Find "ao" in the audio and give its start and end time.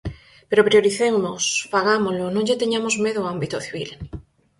3.21-3.29